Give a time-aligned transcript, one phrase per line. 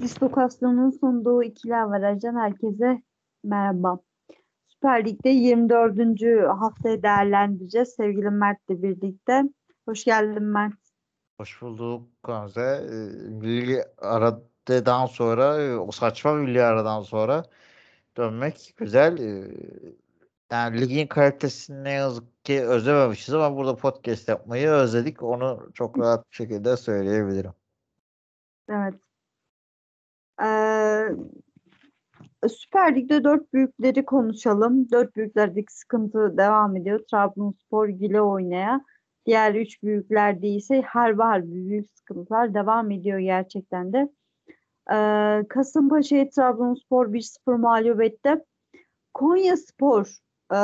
[0.00, 3.02] Dislokasyonun sunduğu ikili averajdan herkese
[3.44, 3.98] merhaba.
[4.68, 5.98] Süper Lig'de 24.
[6.60, 7.88] haftayı değerlendireceğiz.
[7.88, 9.42] Sevgili Mert'le birlikte.
[9.84, 10.74] Hoş geldin Mert.
[11.40, 12.60] Hoş bulduk Gamze.
[12.60, 12.94] Ee,
[13.30, 17.44] Milli aradan sonra e, o saçma milli aradan sonra
[18.16, 19.18] dönmek güzel.
[19.18, 19.50] Ee,
[20.52, 25.22] Yani ligin kalitesini ne yazık ki özlememişiz ama burada podcast yapmayı özledik.
[25.22, 27.52] Onu çok rahat bir şekilde söyleyebilirim.
[28.68, 28.94] Evet.
[30.44, 31.08] Ee,
[32.48, 34.90] Süper Lig'de dört büyükleri konuşalım.
[34.90, 37.00] Dört büyüklerdeki sıkıntı devam ediyor.
[37.10, 38.84] Trabzonspor gile oynaya.
[39.26, 44.08] Diğer üç büyüklerde ise harbi harbi büyük sıkıntılar devam ediyor gerçekten de.
[44.92, 48.44] Ee, Kasımpaşa'yı Trabzonspor 1-0 mağlup etti.
[49.14, 50.18] Konya Spor
[50.52, 50.58] e,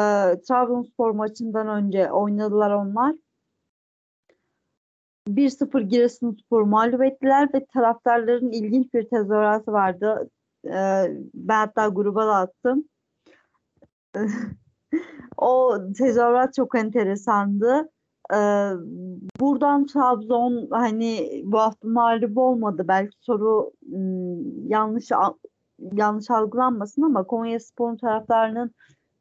[0.48, 3.15] Trabzonspor maçından önce oynadılar onlar.
[5.28, 10.30] 1-0 Giresunspor mağlup ettiler ve taraftarların ilginç bir tezahüratı vardı.
[10.66, 11.04] Ee,
[11.35, 12.85] ben hatta gruba da attım.
[15.37, 17.88] o tezahürat çok enteresandı.
[18.32, 18.71] Ee,
[19.40, 22.84] buradan Trabzon hani bu hafta mağlup olmadı.
[22.88, 25.10] Belki soru ım, yanlış
[25.93, 28.74] yanlış algılanmasın ama Konya Spor'un taraftarının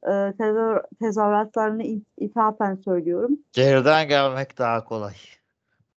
[0.04, 3.38] e, tezahür- tezahüratlarını it- ithafen söylüyorum.
[3.54, 5.14] Geriden gelmek daha kolay.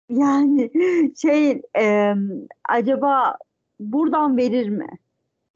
[0.09, 0.71] Yani
[1.21, 2.13] şey e,
[2.69, 3.37] acaba
[3.79, 4.89] buradan verir mi?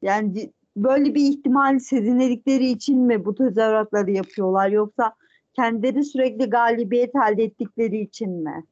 [0.02, 5.16] Yani böyle bir ihtimal sezinledikleri için mi bu tezahüratları yapıyorlar yoksa
[5.54, 8.66] kendileri sürekli galibiyet elde ettikleri için mi?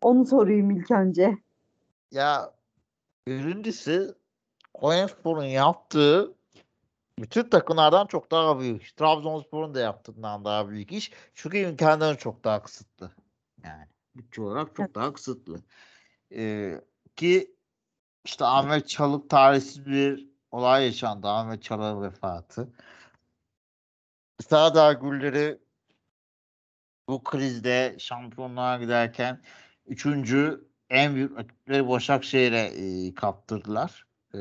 [0.00, 1.38] Onu sorayım ilk önce.
[2.10, 2.52] Ya
[3.26, 4.14] birincisi
[4.74, 6.34] Konyaspor'un yaptığı
[7.18, 8.82] bütün takımlardan çok daha büyük.
[8.82, 8.92] iş.
[8.92, 11.12] Trabzonspor'un da yaptığından daha büyük iş.
[11.34, 13.10] Çünkü imkanları çok daha kısıtlı.
[13.64, 14.94] Yani bütçe olarak çok Evet.
[14.94, 15.62] daha kısıtlı.
[16.32, 16.80] Ee,
[17.16, 17.56] ki
[18.24, 21.28] işte Ahmet Çalık tarihsiz bir olay yaşandı.
[21.28, 22.72] Ahmet Çalık'ın vefatı.
[24.48, 25.58] Sağdağ Gülleri
[27.08, 29.42] bu krizde şampiyonluğa giderken
[29.86, 34.06] üçüncü en büyük rakipleri Başakşehir'e e, kaptırdılar.
[34.34, 34.38] Ee,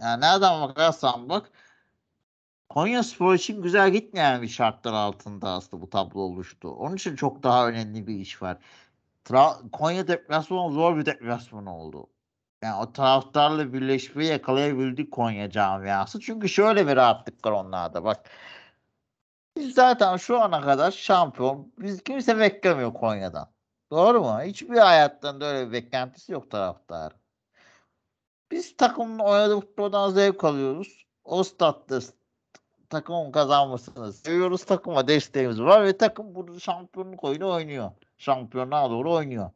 [0.00, 1.50] yani nereden bakarsan bak
[2.68, 6.68] Konya Spor için güzel gitmeyen bir şartlar altında aslında bu tablo oluştu.
[6.70, 8.58] Onun için çok daha önemli bir iş var.
[9.24, 12.10] Tra- Konya deplasmanı zor bir deplasman oldu.
[12.62, 16.20] Yani o taraftarla birleşmeyi yakalayabildik Konya camiası.
[16.20, 18.04] Çünkü şöyle bir rahatlık var onlarda.
[18.04, 18.30] Bak
[19.56, 21.72] biz zaten şu ana kadar şampiyon.
[21.78, 23.48] Biz kimse beklemiyor Konya'dan.
[23.90, 24.40] Doğru mu?
[24.42, 27.12] Hiçbir hayattan öyle bir beklentisi yok taraftar.
[28.50, 31.06] Biz takımın oynadığı futboldan zevk alıyoruz.
[31.24, 32.00] O statta
[32.90, 34.64] takımın kazanmasını seviyoruz.
[34.64, 37.90] Takıma desteğimiz var ve takım burada şampiyonluk oyunu oynuyor.
[38.18, 39.50] Şampiyonluğa doğru oynuyor.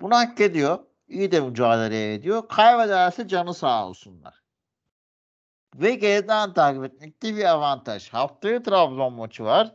[0.00, 0.78] Bunu hak ediyor.
[1.08, 2.48] İyi de mücadele ediyor.
[2.48, 4.42] Kaybederse canı sağ olsunlar.
[5.74, 8.08] Ve geriden takip etmekte bir avantaj.
[8.12, 9.74] Haftaya Trabzon maçı var.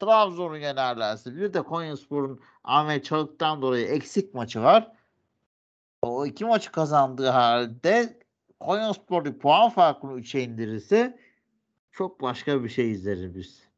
[0.00, 4.92] Trabzon'u yenerlerse bir de Konyaspor'un Ahmet Çalık'tan dolayı eksik maçı var.
[6.02, 8.18] O iki maçı kazandığı halde
[8.60, 11.18] Konyaspor puan farkını 3'e indirirse
[11.92, 13.68] çok başka bir şey izleriz biz.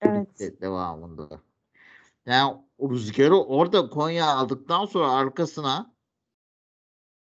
[0.00, 0.60] Evet.
[0.60, 1.40] devamında.
[2.26, 5.94] Yani rüzgarı orada Konya aldıktan sonra arkasına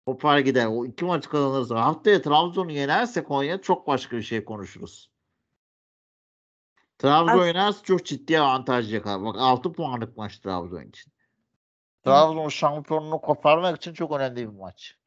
[0.06, 0.67] kopar gider.
[0.67, 5.11] O iki maç kazanırsa haftaya Trabzon'u yenerse Konya çok başka bir şey konuşuruz.
[6.99, 9.25] Trabzon As- yenerse çok ciddi avantaj yakalar.
[9.25, 11.12] Bak 6 puanlık maç Trabzon için.
[12.05, 14.99] Trabzon şampiyonluğu koparmak için çok önemli bir maç.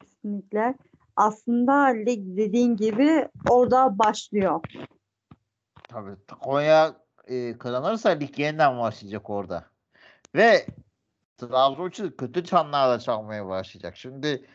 [0.00, 0.74] Kesinlikle.
[1.16, 4.60] Aslında lig dediğin gibi orada başlıyor.
[5.88, 6.96] Tabii Konya
[7.26, 9.70] e, kazanırsa lig yeniden başlayacak orada.
[10.34, 10.66] Ve
[11.36, 13.96] Trabzon için kötü çanlarla çalmaya başlayacak.
[13.96, 14.46] Şimdi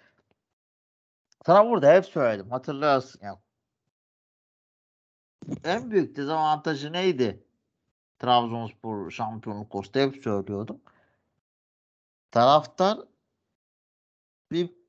[1.46, 2.52] sana burada hep söyledim.
[2.52, 3.42] Hatırlarsın ya.
[5.64, 7.44] En büyük dezavantajı neydi?
[8.20, 10.82] Trabzonspor şampiyonluk kostu hep söylüyordum.
[12.32, 12.98] Taraftar
[14.52, 14.81] bir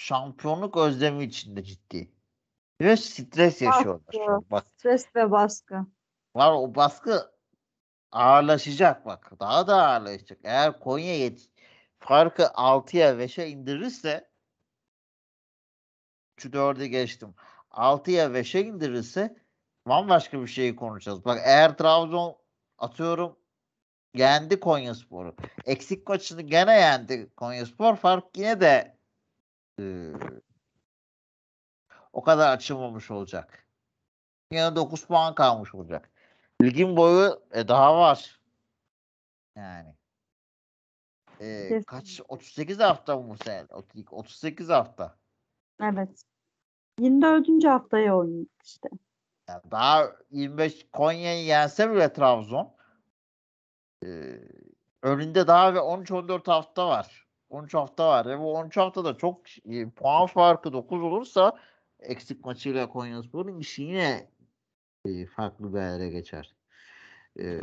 [0.00, 2.12] şampiyonluk özlemi içinde ciddi.
[2.80, 4.40] Ve stres yaşıyorlar.
[4.50, 5.86] Bak Stres ve baskı.
[6.34, 7.32] var o baskı
[8.12, 9.32] ağırlaşacak bak.
[9.40, 10.38] Daha da ağırlaşacak.
[10.44, 11.48] Eğer Konya yet
[11.98, 14.30] farkı 6'ya 5'e indirirse
[16.36, 17.34] şu 4'ü geçtim.
[17.70, 19.36] 6'ya 5'e indirirse
[19.86, 21.24] bambaşka bir şey konuşacağız.
[21.24, 22.36] Bak eğer Trabzon
[22.78, 23.36] atıyorum
[24.14, 25.36] yendi Konyaspor'u.
[25.66, 27.96] Eksik maçını gene yendi Konyaspor.
[27.96, 28.99] Fark yine de
[29.80, 30.12] e,
[32.12, 33.66] o kadar açılmamış olacak.
[34.52, 36.10] Yine 9 puan kalmış olacak.
[36.62, 38.40] Ligin boyu e, daha var.
[39.56, 39.94] Yani.
[41.40, 43.66] Ee, kaç 38 hafta mı bu sene?
[44.10, 45.16] 38 hafta.
[45.82, 46.24] Evet.
[46.98, 47.64] 24.
[47.64, 48.88] haftaya oynadı işte.
[49.48, 52.74] Yani daha 25 Konya'yı yense bile Trabzon
[54.04, 54.08] e,
[55.02, 57.29] önünde daha ve 13-14 hafta var.
[57.50, 61.58] 13 hafta var ve bu 13 haftada çok e, puan farkı 9 olursa
[62.00, 64.30] eksik maçıyla Konyaspor'un işi yine
[65.04, 66.54] e, farklı bir yere geçer.
[67.38, 67.60] E,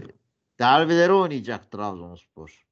[0.60, 2.68] derbileri oynayacak Trabzonspor.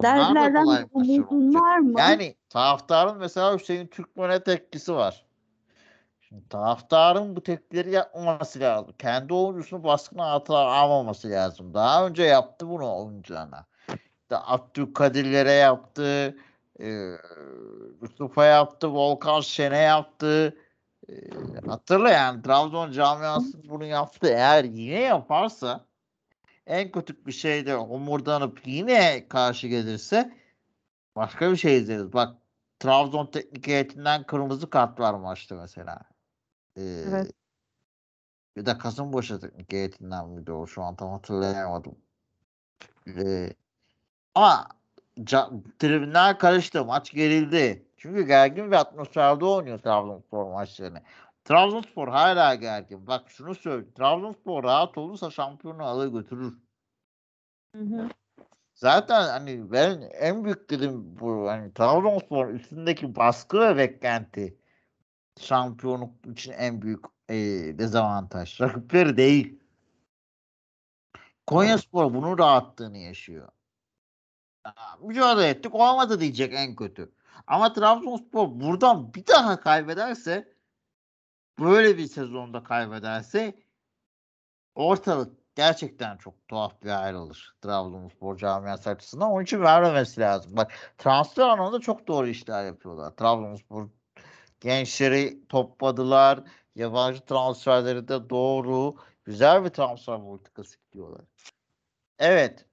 [0.00, 1.62] Bunlar Derbilerden kolay bir maçlar umudun olacak.
[1.62, 1.94] var mı?
[1.98, 5.26] Yani taraftarın mesela Hüseyin Türkmen'e tepkisi var.
[6.20, 8.94] Şimdi taraftarın bu tepkileri yapmaması lazım.
[8.98, 11.74] Kendi oyuncusunu baskına altına almaması lazım.
[11.74, 13.66] Daha önce yaptı bunu oyuncularına.
[14.30, 16.36] İşte Abdülkadirlere yaptı.
[16.80, 17.16] E,
[18.00, 18.88] Mustafa yaptı.
[18.94, 20.56] Volkan Şen'e yaptı.
[21.08, 21.14] E,
[21.66, 24.28] hatırla yani Trabzon camiası bunu yaptı.
[24.28, 25.86] Eğer yine yaparsa
[26.66, 30.36] en kötü bir şey de homurdanıp yine karşı gelirse
[31.16, 32.12] başka bir şey izleriz.
[32.12, 32.36] Bak
[32.78, 36.00] Trabzon teknik heyetinden kırmızı kart var maçta mesela.
[36.76, 37.32] Ee, Evet.
[38.56, 41.94] Bir de Kasımpaşa teknik heyetinden miydi o şu an tam hatırlayamadım.
[43.06, 43.52] Ee,
[44.34, 44.68] ama
[45.78, 46.84] tribünler karıştı.
[46.84, 47.86] Maç gerildi.
[47.96, 51.02] Çünkü gergin bir atmosferde oynuyor Trabzonspor maçlarını.
[51.44, 53.06] Trabzonspor hala gergin.
[53.06, 53.92] Bak şunu söyleyeyim.
[53.96, 56.58] Trabzonspor rahat olursa şampiyonu alır götürür.
[57.76, 58.08] Hı hı.
[58.74, 64.58] Zaten hani ben en büyük dedim bu hani Trabzonspor üstündeki baskı ve beklenti
[65.40, 67.34] şampiyonluk için en büyük e,
[67.78, 68.60] dezavantaj.
[68.60, 69.60] Rakipleri değil.
[71.46, 73.48] Konyaspor bunun rahatlığını yaşıyor.
[75.00, 77.12] Mücadele ettik olmadı diyecek en kötü.
[77.46, 80.54] Ama Trabzonspor buradan bir daha kaybederse
[81.58, 83.54] böyle bir sezonda kaybederse
[84.74, 89.30] ortalık gerçekten çok tuhaf bir ayrılır Trabzonspor camiası açısından.
[89.30, 90.56] Onun için vermemesi lazım.
[90.56, 93.16] Bak transfer anlamında çok doğru işler yapıyorlar.
[93.16, 93.88] Trabzonspor
[94.60, 96.40] gençleri topladılar.
[96.74, 98.96] Yabancı transferleri de doğru.
[99.24, 101.24] Güzel bir transfer politikası gidiyorlar.
[102.18, 102.69] Evet.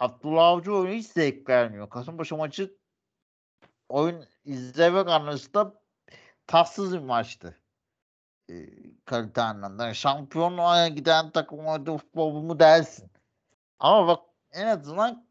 [0.00, 1.90] Abdullah Avcı oyunu hiç zevk vermiyor.
[1.90, 2.76] Kasımpaşa maçı
[3.88, 5.74] oyun izlemek anlamında
[6.46, 7.56] tatsız bir maçtı.
[8.50, 8.54] Ee,
[9.04, 9.84] kalite anlamında.
[9.84, 13.10] Yani şampiyonluğa giden takım oynadığı futbol mu dersin.
[13.78, 15.26] Ama bak en azından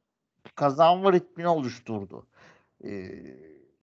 [0.56, 2.28] kazanma ritmini oluşturdu.
[2.84, 3.10] Ee,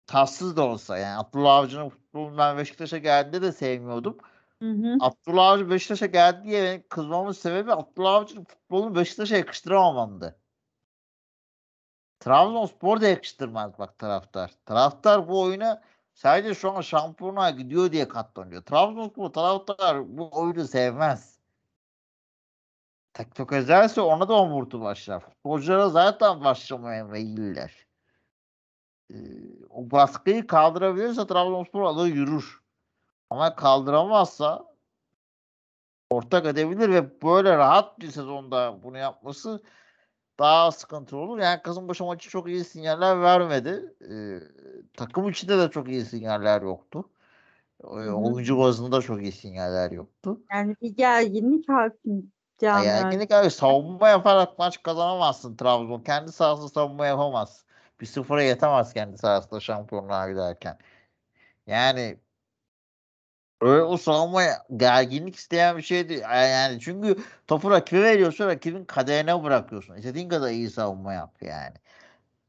[0.06, 4.18] tatsız da olsa yani Abdullah Avcı'nın futbolunu ben Beşiktaş'a geldiğinde de sevmiyordum.
[4.62, 4.96] Hı hı.
[5.00, 10.36] Abdullah Avcı Beşiktaş'a geldi diye kızmamın sebebi Abdullah Avcı'nın futbolunu Beşiktaş'a yakıştıramamamdı.
[12.26, 14.50] Trabzonspor da yakıştırmaz bak taraftar.
[14.64, 15.82] Taraftar bu oyuna
[16.14, 18.62] sadece şu an şampiyonluğa gidiyor diye katlanıyor.
[18.62, 21.38] Trabzonspor taraftar bu oyunu sevmez.
[23.12, 25.20] Tek özelse ona da omurtu başlar.
[25.20, 27.86] Futbolculara zaten başlamaya meyiller.
[29.10, 29.14] Ee,
[29.70, 32.60] o baskıyı kaldırabilirse Trabzonspor alır yürür.
[33.30, 34.74] Ama kaldıramazsa
[36.10, 39.62] ortak edebilir ve böyle rahat bir sezonda bunu yapması
[40.38, 41.38] daha sıkıntı olur.
[41.38, 43.94] Yani Kasımpaşa maçı çok iyi sinyaller vermedi.
[44.10, 44.40] Ee,
[44.96, 47.10] takım içinde de çok iyi sinyaller yoktu.
[47.84, 50.40] Ee, oyuncu bazında çok iyi sinyaller yoktu.
[50.52, 56.00] Yani bir gerginlik hakim Yani yine abi savunma yaparak maç kazanamazsın Trabzon.
[56.00, 57.64] Kendi sahasında savunma yapamaz.
[58.00, 60.78] Bir sıfıra yetemez kendi sahasında şampiyonluğa giderken.
[61.66, 62.18] Yani
[63.60, 64.42] öyle o savunma
[64.76, 66.20] gerginlik isteyen bir şey değil.
[66.30, 69.94] Yani çünkü topu rakibe veriyorsun rakibin kaderine bırakıyorsun.
[69.94, 71.74] İstediğin kadar iyi savunma yap yani.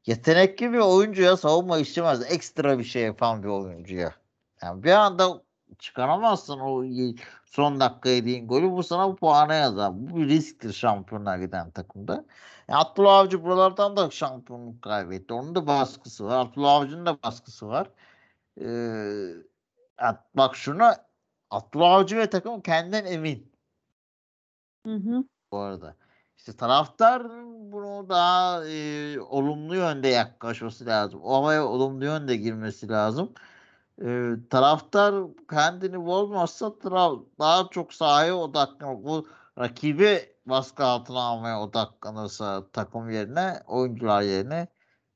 [0.06, 2.32] Yetenekli bir oyuncuya savunma istemez.
[2.32, 4.14] Ekstra bir şey yapan bir oyuncuya.
[4.62, 5.42] Yani bir anda
[5.78, 6.84] çıkaramazsın o
[7.46, 8.72] son dakika yediğin golü.
[8.72, 9.92] Bu sana bu puana yazar.
[9.94, 12.24] Bu bir risktir şampiyonluğa giden takımda.
[12.68, 15.34] E, Abdullah Avcı buralardan da şampiyonluk kaybetti.
[15.34, 16.36] Onun da baskısı var.
[16.36, 17.90] Abdullah Avcı'nın da baskısı var.
[18.60, 19.34] Ee,
[20.00, 21.06] ya bak şuna
[21.50, 23.52] Abdullah Avcı ve takım kendinden emin
[24.86, 25.24] Hı hı.
[25.52, 25.96] bu arada.
[26.38, 27.22] İşte taraftar
[27.72, 31.20] bunu daha e, olumlu yönde yaklaşması lazım.
[31.22, 33.34] O havaya olumlu yönde girmesi lazım.
[34.02, 35.14] E, taraftar
[35.50, 39.04] kendini bozmazsa tra- daha çok sahaya odaklanır.
[39.04, 39.28] Bu
[39.58, 44.68] rakibi baskı altına almaya odaklanırsa takım yerine, oyuncular yerine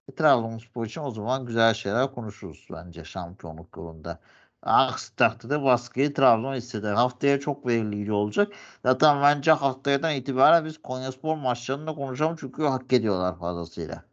[0.09, 4.21] e, Trabzonspor için o zaman güzel şeyler konuşuruz bence şampiyonluk yolunda.
[4.63, 6.95] Aksi takdirde baskıyı Trabzon hisseder.
[6.95, 8.53] Haftaya çok belirleyici olacak.
[8.83, 14.05] Zaten bence haftayadan itibaren biz Konyaspor maçlarını da konuşalım çünkü hak ediyorlar fazlasıyla.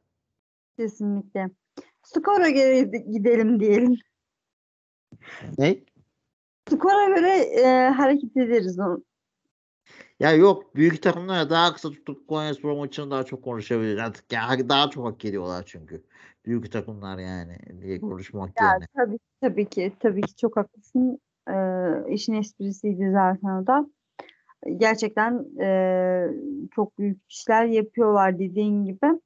[0.77, 1.49] Kesinlikle.
[2.03, 3.95] Skora göre gidelim diyelim.
[5.57, 5.79] Ne?
[6.69, 8.79] Skora göre e, hareket ederiz.
[8.79, 8.99] o-
[10.19, 13.97] Ya yok büyük takımlar daha kısa tutup Konyaspor maçını daha çok konuşabilir.
[13.97, 16.03] Artık ya daha çok hak ediyorlar çünkü.
[16.45, 18.85] Büyük takımlar yani diye konuşmak Ya yerine.
[18.95, 21.19] tabii tabii ki tabii ki çok haklısın.
[21.49, 23.85] Ee, işin esprisiydi zaten o da.
[24.77, 26.27] Gerçekten e,
[26.75, 29.19] çok büyük işler yapıyorlar dediğin gibi.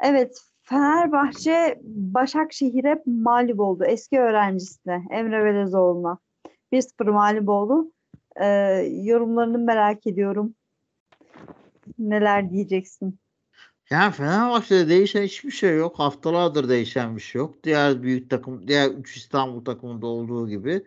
[0.00, 3.84] Evet, Fenerbahçe Başakşehir'e mağlup oldu.
[3.84, 6.18] Eski öğrencisine Emre Belezoğlu'na.
[6.72, 7.92] 1-0 mağlup oldu.
[8.36, 8.46] Ee,
[9.02, 10.54] yorumlarını merak ediyorum.
[11.98, 13.18] Neler diyeceksin?
[13.90, 15.98] Yani Fenerbahçe'de değişen hiçbir şey yok.
[15.98, 17.64] Haftalardır değişen bir şey yok.
[17.64, 20.84] Diğer büyük takım, diğer 3 İstanbul takımında olduğu gibi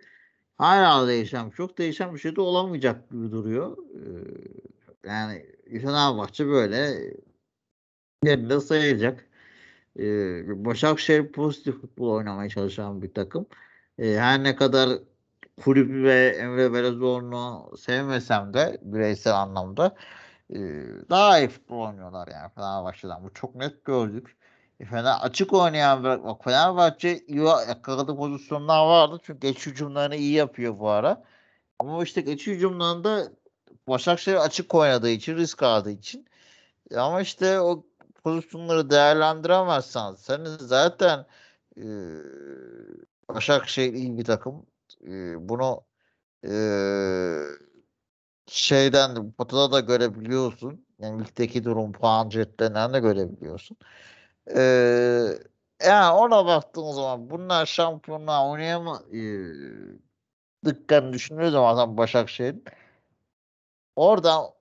[0.57, 1.77] hala değişen bir şey yok.
[1.77, 3.77] Değişen bir şey de olamayacak gibi duruyor.
[5.03, 5.45] Ee, yani
[5.81, 6.97] Fenerbahçe böyle
[8.23, 9.25] yerinde sayacak.
[9.99, 13.45] Ee, Başakşehir pozitif futbol oynamaya çalışan bir takım.
[13.99, 14.89] Ee, her ne kadar
[15.63, 19.95] kulübü ve Emre Belezoğlu'nu sevmesem de bireysel anlamda
[20.51, 20.59] e,
[21.09, 23.23] daha iyi futbol oynuyorlar yani Fenerbahçe'den.
[23.23, 24.37] Bu çok net gördük.
[24.79, 29.19] E, Fener açık oynayan bak Fenerbahçe iyi yakaladığı pozisyonlar vardı.
[29.23, 31.23] Çünkü geç hücumlarını iyi yapıyor bu ara.
[31.79, 33.31] Ama işte geç hücumlarında
[33.87, 36.25] Başakşehir açık oynadığı için, risk aldığı için.
[36.91, 37.85] E, ama işte o
[38.23, 41.25] pozisyonları değerlendiremezsen senin zaten
[41.77, 41.85] e,
[43.29, 44.65] Başakşehir iyi bir takım.
[45.07, 45.81] E, bunu
[46.43, 46.51] e,
[48.51, 50.85] şeyden potada da görebiliyorsun.
[50.99, 53.77] Yani ligdeki durum puan cetlerinden de görebiliyorsun.
[54.55, 54.61] E,
[55.85, 62.63] yani ona baktığın zaman bunlar şampiyonluğa oynayamadıklarını düşündüğü zaman zaten Başakşehir'in
[63.95, 64.53] oradan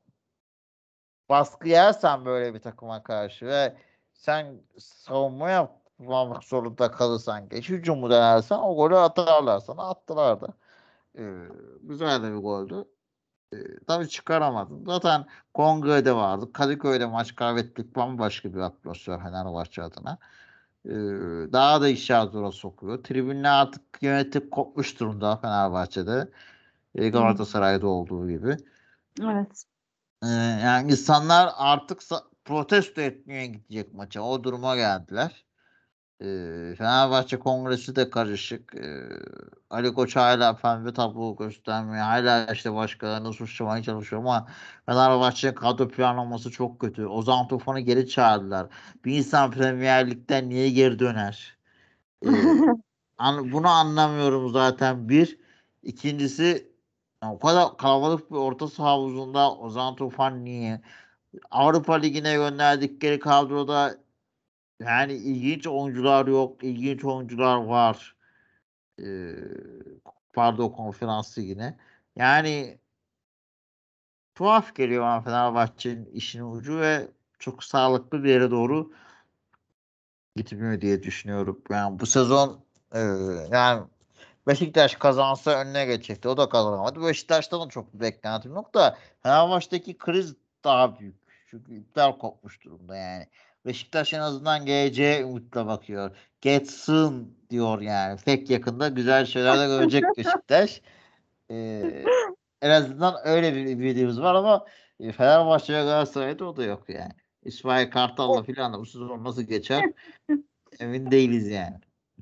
[1.29, 3.77] baskı yersen böyle bir takıma karşı ve
[4.13, 10.49] sen savunma yapmak zorunda kalırsan geç hücumu denersen o golü atarlar sana attılar da.
[11.19, 11.49] Ee,
[11.83, 12.85] güzel de bir goldü.
[13.55, 14.85] Ee, tabii çıkaramadın.
[14.87, 16.53] Zaten Kongre'de vardı.
[16.53, 20.19] Kadıköy'de maç kaybettik bambaşka bir atmosfer Fenerbahçe adına.
[20.85, 20.91] Ee,
[21.53, 23.05] daha da işler zora sokuyor.
[23.05, 26.29] Tribünler artık yönetim kopmuş durumda Fenerbahçe'de.
[26.95, 28.57] Ee, Galatasaray'da olduğu gibi.
[29.23, 29.65] Evet.
[30.25, 30.29] Ee,
[30.65, 32.01] yani insanlar artık
[32.45, 34.23] protesto etmeye gidecek maça.
[34.23, 35.45] O duruma geldiler.
[36.21, 38.75] Ee, Fenerbahçe kongresi de karışık.
[39.71, 42.05] Ali Koç hala pembe tablo göstermiyor.
[42.05, 44.49] Hala işte başkalarını suçlamaya çalışıyor ama
[44.87, 47.07] Fenerbahçe'nin kadro planlaması çok kötü.
[47.07, 48.67] Ozan Tufan'ı geri çağırdılar.
[49.05, 51.59] Bir insan Premier Lig'den niye geri döner?
[53.19, 55.09] An, bunu anlamıyorum zaten.
[55.09, 55.39] Bir.
[55.83, 56.73] İkincisi
[57.23, 60.81] o kadar kalabalık bir orta saha havuzunda Ozan Tufan niye?
[61.51, 63.97] Avrupa Ligi'ne gönderdikleri kadroda
[64.81, 66.65] yani ilginç oyuncular yok.
[66.65, 68.17] ilginç oyuncular var.
[69.03, 69.35] Ee,
[70.33, 71.77] pardon konferans ligine.
[72.17, 72.79] Yani
[74.35, 77.09] tuhaf geliyor bana Fenerbahçe'nin işinin ucu ve
[77.39, 78.93] çok sağlıklı bir yere doğru
[80.37, 81.63] gitmiyor diye düşünüyorum.
[81.71, 82.61] Yani bu sezon
[82.95, 83.01] e,
[83.53, 83.83] yani
[84.47, 86.29] Beşiktaş kazansa önüne geçecekti.
[86.29, 87.03] O da kazanamadı.
[87.07, 90.35] Beşiktaş'tan da çok bir beklentim yok da Fenerbahçe'deki kriz
[90.65, 91.17] daha büyük.
[91.47, 93.27] Çünkü iptal kopmuş durumda yani.
[93.67, 96.17] Beşiktaş en azından geleceğe umutla bakıyor.
[96.41, 98.19] Geçsin diyor yani.
[98.25, 100.83] Pek yakında güzel şeyler de görecek Beşiktaş.
[101.51, 102.05] Ee,
[102.63, 104.67] en azından öyle bir videomuz var ama
[105.01, 107.13] e, Fenerbahçe ve Galatasaray'da o da yok yani.
[107.43, 109.85] İsmail Kartal'la filan da bu sezon nasıl geçer
[110.81, 111.77] emin değiliz yani.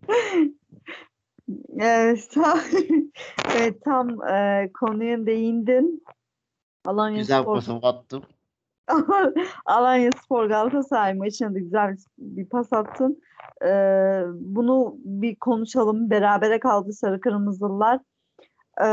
[1.79, 2.61] Evet, tam,
[3.55, 6.05] evet, tam e, konuya değindin.
[6.85, 8.23] Alanya Güzel Spor, attım.
[9.67, 13.23] Alanya Spor Galatasaray maçına da güzel bir, pas attın.
[13.65, 13.71] E,
[14.35, 16.11] bunu bir konuşalım.
[16.11, 18.01] Berabere kaldı Sarı Kırmızılılar.
[18.81, 18.89] E,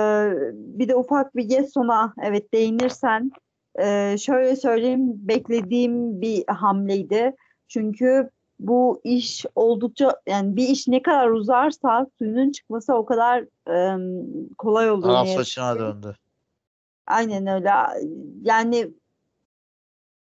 [0.53, 3.31] bir de ufak bir Gesson'a evet değinirsen
[3.79, 7.35] e, şöyle söyleyeyim beklediğim bir hamleydi.
[7.67, 13.97] Çünkü bu iş oldukça yani bir iş ne kadar uzarsa suyunun çıkması o kadar e,
[14.57, 16.15] kolay ne yazık saçına döndü.
[17.07, 17.69] Aynen öyle.
[18.41, 18.91] Yani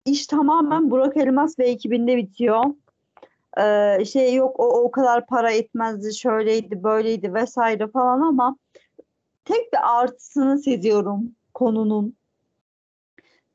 [0.05, 2.63] iş tamamen Burak Elmas ve ekibinde bitiyor.
[3.57, 8.57] Ee, şey yok o o kadar para etmezdi, şöyleydi, böyleydi vesaire falan ama
[9.45, 12.15] tek bir artısını seziyorum konunun.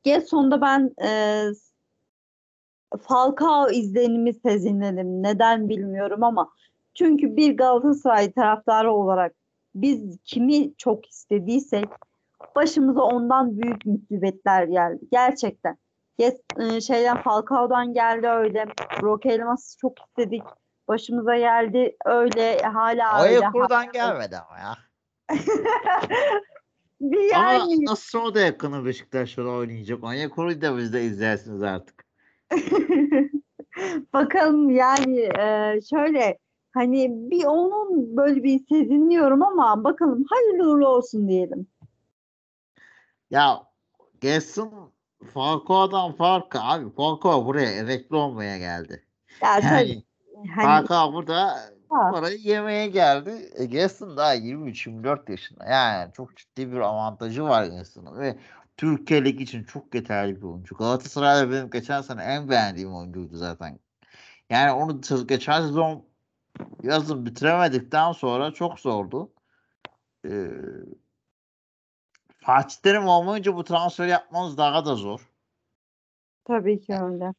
[0.03, 1.43] Gesson'da ben e,
[3.01, 5.23] Falcao izlenimi sezinledim.
[5.23, 6.49] Neden bilmiyorum ama
[6.93, 9.33] çünkü bir Galatasaray taraftarı olarak
[9.75, 11.89] biz kimi çok istediysek
[12.55, 14.99] başımıza ondan büyük musibetler geldi.
[15.11, 15.77] Gerçekten.
[16.19, 18.65] Yes, e, şeyden Falcao'dan geldi öyle.
[19.01, 20.43] Brock Elmas'ı çok istedik.
[20.87, 23.53] Başımıza geldi öyle hala O öyle.
[23.53, 24.77] buradan gelmedi ama ya.
[27.01, 30.03] Bir Ama yani nasıl o da yakını Beşiktaş'la oynayacak.
[30.03, 32.05] Onyekuru'yu da biz de izlersiniz artık.
[34.13, 36.37] bakalım yani e, şöyle
[36.73, 41.67] hani bir onun böyle bir sezinliyorum ama bakalım hayırlı uğurlu olsun diyelim.
[43.31, 43.63] Ya
[44.21, 44.91] Gelson
[45.33, 46.95] Falcao'dan farkı abi.
[46.95, 49.03] Falcao buraya emekli olmaya geldi.
[49.41, 50.03] Ya tabii Yani
[50.55, 51.59] hani Falcao burada
[51.89, 52.11] Ha.
[52.11, 53.51] parayı yemeye geldi.
[53.55, 55.65] E, Gelson daha 23-24 yaşında.
[55.65, 58.37] Yani çok ciddi bir avantajı var Gelson'ın ve
[58.77, 60.75] Türkiye Ligi için çok yeterli bir oyuncu.
[60.75, 63.79] Galatasaray'da benim geçen sene en beğendiğim oyuncuydu zaten.
[64.49, 66.03] Yani onu geçen sezon
[66.83, 69.31] yazın bitiremedikten sonra çok zordu.
[70.25, 70.51] Ee,
[72.49, 75.29] Fatih Terim olmayınca bu transferi yapmanız daha da zor.
[76.45, 77.33] tabii ki öyle.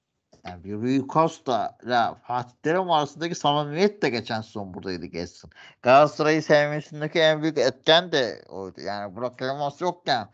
[0.47, 5.51] Yani bir Rui Costa ile Fatih Terim arasındaki samimiyet de geçen sezon buradaydı geçsin.
[5.83, 8.81] Galatasaray'ı sevmesindeki en büyük etken de oydu.
[8.81, 10.29] Yani Burak Elmas yokken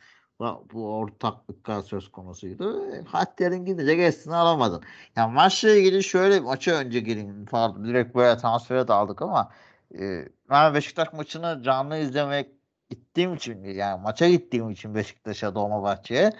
[0.73, 2.91] bu, ortaklıklar söz konusuydu.
[2.95, 4.83] E, Fatih Terim gidince geçsin alamadın.
[5.17, 7.47] Yani maçla ilgili şöyle maça önce gireyim.
[7.47, 9.53] Pardon, direkt böyle transfere daldık ama
[9.99, 12.56] e, ben Beşiktaş maçını canlı izlemek
[12.91, 16.33] gittiğim için yani maça gittiğim için Beşiktaş'a Dolmabahçe'ye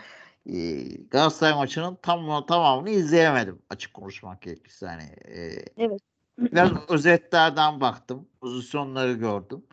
[0.47, 6.01] e, Galatasaray maçının tam tamamını izleyemedim açık konuşmak gerekirse hani e, Evet.
[6.39, 9.67] biraz özetlerden baktım pozisyonları gördüm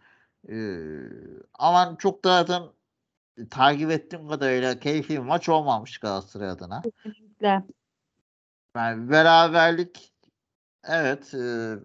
[0.50, 0.56] e,
[1.53, 2.63] ama çok da zaten
[3.50, 7.63] takip ettiğim kadarıyla keyifli bir maç olmamış Galatasaray adına Kesinlikle.
[8.75, 10.13] yani beraberlik
[10.84, 11.75] evet e,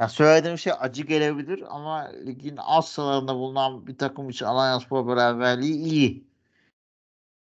[0.00, 5.74] ya söylediğim şey acı gelebilir ama ligin alt sıralarında bulunan bir takım için Alanyaspor beraberliği
[5.74, 6.26] iyi.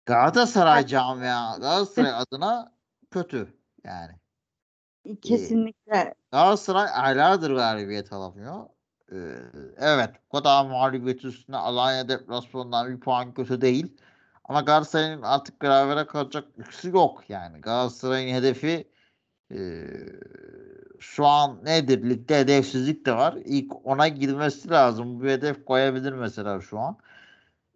[0.07, 2.73] Galatasaray camia Galatasaray adına
[3.11, 4.13] kötü yani.
[5.23, 6.15] Kesinlikle.
[6.33, 8.67] Galatasaray aylardır galibiyet alamıyor.
[9.13, 9.17] Ee,
[9.77, 13.97] evet bu kadar mağlubiyet üstüne Alanya deplasmanından bir puan kötü değil.
[14.45, 17.61] Ama Galatasaray'ın artık berabere kalacak lüksü yok yani.
[17.61, 18.91] Galatasaray'ın hedefi
[19.51, 19.59] e,
[21.03, 22.11] şu an nedir?
[22.11, 23.35] Ligde hedefsizlik de var.
[23.45, 25.21] İlk ona girmesi lazım.
[25.21, 26.99] Bu hedef koyabilir mesela şu an.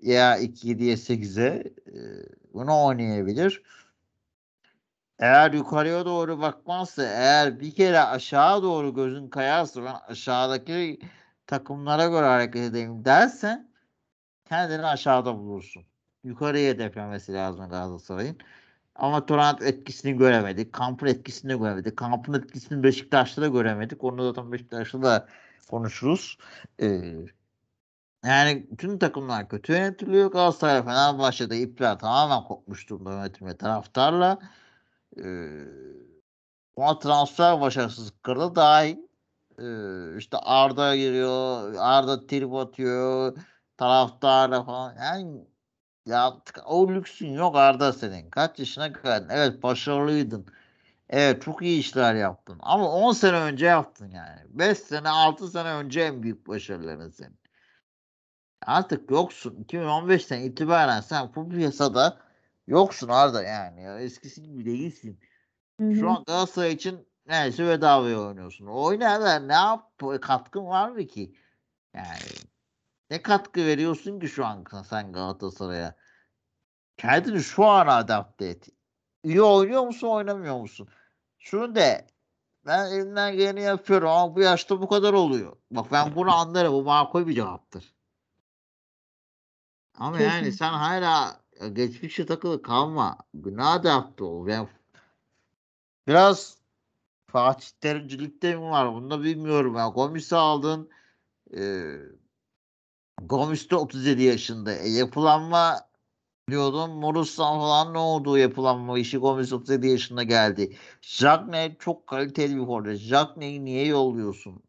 [0.01, 1.97] Ya 2-7'ye 8'e e,
[2.55, 3.63] bunu oynayabilir.
[5.19, 11.01] Eğer yukarıya doğru bakmazsa, eğer bir kere aşağı doğru gözün kayarsa ben aşağıdaki
[11.47, 13.71] takımlara göre hareket edeyim dersen
[14.49, 15.85] kendini aşağıda bulursun.
[16.25, 18.39] Yukarıya hedeflemesi lazım Galatasaray'ın.
[18.99, 20.73] Ama Torrent etkisini göremedik.
[20.73, 21.97] Kampın etkisini göremedik.
[21.97, 24.05] Kampın etkisini Beşiktaş'ta da göremedik.
[24.05, 25.29] Onu zaten Beşiktaş'ta da
[25.71, 26.39] konuşuruz.
[26.83, 27.15] Ee,
[28.25, 30.31] yani bütün takımlar kötü yönetiliyor.
[30.33, 34.39] Galatasaray Fenerbahçe'de ipler tamamen kopmuş durumda yönetim ve taraftarla.
[35.25, 35.49] Ee,
[36.77, 38.97] ona transfer başarısızlıkları da dahil.
[39.59, 41.75] Ee, işte Arda giriyor.
[41.79, 43.37] Arda trip atıyor.
[43.77, 44.97] Taraftarla falan.
[44.97, 45.47] Yani
[46.07, 48.31] ya artık o lüksün yok Arda senin.
[48.31, 49.29] Kaç yaşına geldin?
[49.31, 50.47] Evet başarılıydın.
[51.09, 52.59] Evet çok iyi işler yaptın.
[52.63, 54.41] Ama 10 sene önce yaptın yani.
[54.49, 57.39] 5 sene 6 sene önce en büyük başarıların senin.
[58.67, 59.65] Artık yoksun.
[59.69, 62.19] 2015'ten itibaren sen bu piyasada
[62.67, 63.83] yoksun Arda yani.
[63.83, 64.01] Ya.
[64.01, 65.21] Eskisi gibi değilsin.
[65.81, 68.67] Hı Şu an Galatasaray için neyse bedavaya oynuyorsun.
[68.67, 70.03] Oyna da ne yap?
[70.23, 71.35] Katkın var mı ki?
[71.95, 72.19] Yani
[73.11, 75.95] ne katkı veriyorsun ki şu an sen Galatasaray'a?
[76.97, 78.69] Kendini şu an adapte et.
[79.23, 80.89] İyi oynuyor musun, oynamıyor musun?
[81.39, 82.07] Şunu de
[82.67, 85.57] ben elimden geleni yapıyorum ama bu yaşta bu kadar oluyor.
[85.71, 86.73] Bak ben bunu anlarım.
[86.73, 87.95] Bu makul bir cevaptır.
[89.95, 90.59] Ama yani Kesin.
[90.59, 93.19] sen hala e, geçmişe takılı kalma.
[93.35, 94.47] Buna adapte ol.
[94.47, 94.69] Ben
[96.07, 96.59] biraz
[97.27, 98.95] Fatih Terimcilikte mi var?
[98.95, 99.77] Bunu da bilmiyorum.
[99.77, 99.89] Ya.
[99.89, 100.91] Gomis'i aldın.
[101.57, 101.93] E,
[103.23, 104.73] Gomis de 37 yaşında.
[104.73, 105.81] E, yapılanma
[106.51, 106.91] diyordum.
[106.91, 109.19] Morus'tan falan ne oldu yapılanma işi?
[109.19, 110.77] Gomis 37 yaşında geldi.
[111.01, 112.99] Jagne çok kaliteli bir forvet.
[112.99, 114.63] Jagne'yi niye yolluyorsun?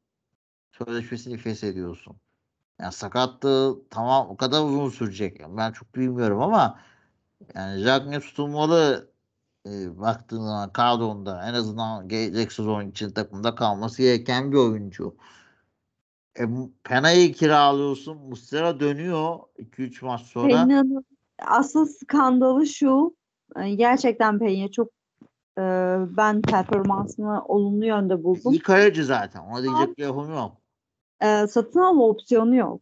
[0.72, 2.18] Sözleşmesini feshediyorsun.
[2.82, 5.42] Yani sakatlığı tamam o kadar uzun sürecek.
[5.58, 6.80] Ben çok bilmiyorum ama
[7.56, 9.12] yani Jagne tutulmalı
[9.66, 15.18] e, baktığın kadronda en azından gelecek sezon için takımda kalması gereken bir oyuncu.
[16.40, 16.46] E,
[16.84, 18.18] Pena'yı kiralıyorsun.
[18.18, 20.54] Muslera dönüyor 2-3 maç sonra.
[20.54, 21.06] Peña'nın
[21.40, 23.16] asıl skandalı şu.
[23.56, 24.88] e, Gerçekten Peña çok
[25.58, 25.62] e,
[26.18, 28.54] ben performansını olumlu yönde buldum.
[28.54, 29.40] İyi kaleci zaten.
[29.40, 30.58] Ona diyecek lafım yok.
[31.22, 32.82] E, satın alma opsiyonu yok.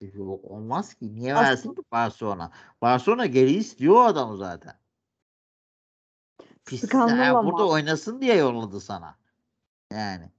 [0.00, 1.14] Yok, olmaz ki.
[1.14, 2.50] Niye Aslında- versin Barcelona?
[2.82, 4.72] Barcelona geri istiyor adamı zaten.
[6.66, 9.16] Pis, yani burada oynasın diye yolladı sana.
[9.92, 10.30] Yani.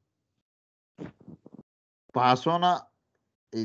[2.15, 2.91] Barcelona
[3.55, 3.59] e,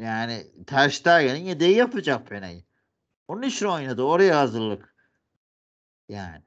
[0.00, 2.62] Yani Ter Stegen'in yedeği yapacak Pena'yı.
[3.28, 4.02] Onun için oynadı.
[4.02, 4.94] Oraya hazırlık.
[6.08, 6.42] Yani.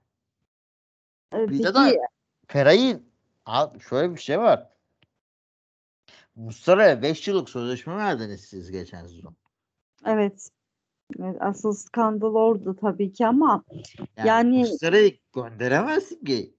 [1.33, 1.99] Ee, peki de
[2.47, 3.09] Feray'ın
[3.45, 4.69] abi şöyle bir şey var.
[6.35, 9.35] Muslera'ya 5 yıllık sözleşme verdiniz siz geçen sezon.
[10.05, 10.49] evet.
[11.19, 13.63] Evet, asıl skandal orada tabii ki ama
[14.17, 16.56] Yani, Yani- Muslera'yı gönderemezsin ki.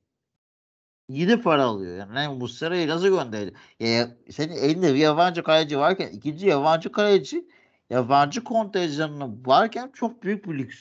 [1.08, 1.96] İyi de para alıyor.
[2.14, 3.54] Yani, Muslera'yı nasıl gönderir?
[3.80, 7.48] Ya, senin elinde bir yabancı kaleci varken ikinci yabancı kaleci
[7.90, 10.78] yabancı kontenjanının varken çok büyük bir lüks.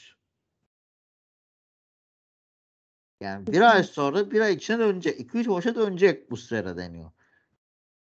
[3.20, 5.20] Yani bir ay sonra bir ay içine dönecek.
[5.20, 7.10] 2-3 maça dönecek Muslera deniyor.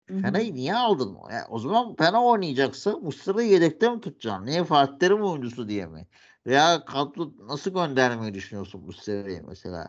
[0.06, 1.18] Fena'yı niye aldın?
[1.30, 4.46] Yani o zaman Fena oynayacaksa Muslera'yı yedekte mi tutacaksın?
[4.46, 6.06] Niye Fatih Terim oyuncusu diye mi?
[6.46, 9.88] Veya kadro nasıl göndermeyi düşünüyorsun Muslera'yı mesela?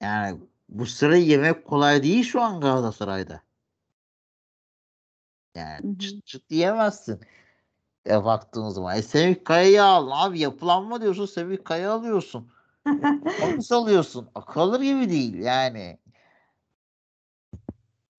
[0.00, 3.42] Yani Muslera'yı yemek kolay değil şu an Galatasaray'da.
[5.54, 5.98] Yani Hı hı.
[5.98, 7.20] çıt çıt diyemezsin.
[8.06, 8.96] Ya baktığın zaman.
[8.96, 10.10] E Semih Kaya'yı aldın.
[10.10, 12.52] Abi yapılanma diyorsun Semih Kaya alıyorsun.
[13.42, 14.28] Onu salıyorsun.
[14.34, 15.98] Akıl alır gibi değil yani.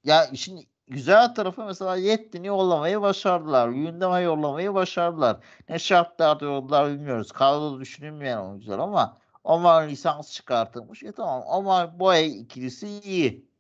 [0.04, 3.68] Ya işin güzel tarafı mesela Yettin'i yollamayı başardılar.
[3.68, 5.38] Luyendama'yı yollamayı başardılar.
[5.70, 7.32] Ne şartlarda yolladılar bilmiyoruz.
[7.32, 11.04] Kadroda düşünülmeyen oyuncular ama Omar lisans çıkartılmış.
[11.04, 13.52] E tamam Omar Boye ikilisi iyi.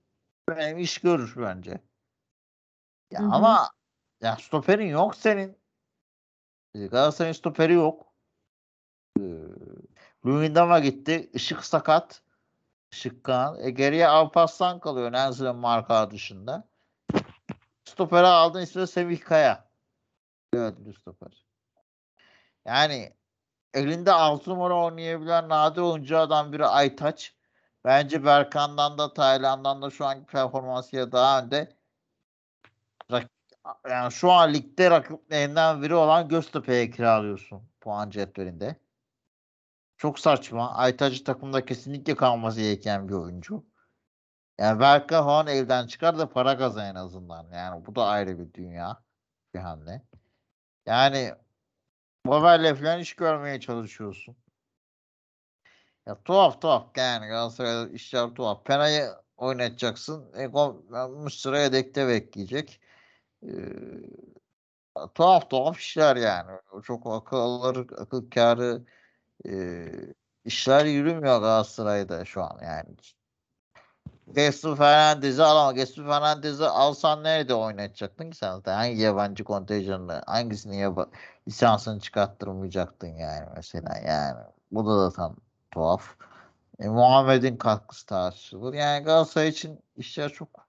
[0.49, 1.81] Benim iş görür bence.
[3.11, 3.29] Ya Hı hı.
[3.31, 3.71] ama
[4.21, 5.57] ya stoperin yok senin.
[6.75, 8.13] E, Galatasaray'ın stoperi yok.
[9.19, 9.23] Ee,
[10.25, 11.29] Luyendama gitti.
[11.33, 12.21] Işık sakat.
[12.91, 13.59] Işık Kağan.
[13.59, 16.67] E, geriye Alparslan kalıyor Nenzil'in marka dışında.
[17.85, 19.69] Stoperi aldın ismi Semih Kaya.
[20.53, 21.45] Dördüncü stoper.
[22.65, 23.13] Yani
[23.73, 27.35] elinde 6 numara oynayabilen nadir oyunculardan biri Aytaç.
[27.85, 31.77] Bence Berkan'dan da Tayland'dan da şu anki performansıyla daha önde.
[33.89, 38.75] Yani şu an ligde rakiplerinden biri olan Göztepe'ye kiralıyorsun puan cetvelinde.
[39.97, 40.73] Çok saçma.
[40.75, 43.65] Aytaç'ı takımda kesinlikle kalması gereken bir oyuncu.
[44.59, 47.51] Yani Berkan falan evden çıkar da para kazan en azından.
[47.51, 49.03] Yani bu da ayrı bir dünya.
[49.53, 50.01] Bir hamle.
[50.85, 51.33] Yani
[52.25, 54.35] Babel'le falan iş görmeye çalışıyorsun.
[56.05, 58.65] Ya tuhaf tuhaf yani Galatasaray'da işler tuhaf.
[58.65, 60.33] Pena'yı oynatacaksın.
[60.33, 60.47] E,
[61.07, 62.81] Mısır'a yedekte bekleyecek.
[63.43, 63.49] Ee,
[65.15, 66.51] tuhaf tuhaf işler yani.
[66.83, 68.85] Çok akılları, akıl kârı
[69.49, 69.85] e,
[70.45, 72.95] işler yürümüyor Galatasaray'da şu an yani.
[74.35, 78.61] Gesu Fernandez'i al ama Gesu Fernandez'i alsan nerede oynatacaktın ki sen?
[78.65, 81.09] Hangi yabancı kontenjanını, hangisini yaba
[81.47, 84.39] lisansını çıkarttırmayacaktın yani mesela yani.
[84.71, 85.35] Bu da, da tam
[85.71, 86.15] tuhaf.
[86.79, 88.73] E, Muhammed'in katkısı tartışılır.
[88.73, 90.67] Yani Galatasaray için işler çok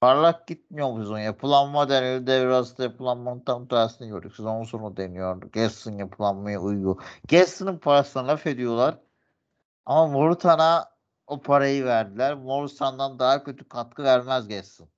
[0.00, 1.18] parlak gitmiyor bu sezon.
[1.18, 2.26] Yapılanma deniyor.
[2.26, 4.36] Devre arasında yapılanmanın tam tersini gördük.
[4.36, 5.42] Sezon sonu deniyor.
[5.52, 7.02] Gerson yapılanmaya uyuyor.
[7.28, 8.98] Gerson'ın parasına laf ediyorlar.
[9.86, 10.90] Ama Morutan'a
[11.26, 12.34] o parayı verdiler.
[12.34, 14.88] Morutan'dan daha kötü katkı vermez Gerson.